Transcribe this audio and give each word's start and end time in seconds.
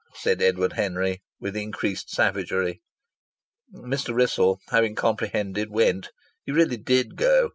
said 0.15 0.41
Edward 0.41 0.73
Henry, 0.73 1.21
with 1.39 1.55
increased 1.55 2.09
savagery. 2.09 2.81
Mr. 3.71 4.15
Wrissell, 4.15 4.57
having 4.69 4.95
comprehended, 4.95 5.69
went. 5.69 6.09
He 6.43 6.51
really 6.51 6.77
did 6.77 7.15
go. 7.15 7.49